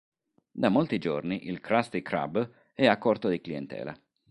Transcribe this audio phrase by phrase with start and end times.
[0.51, 3.93] Da molti giorni il Krusty Krab è a corto di clientela.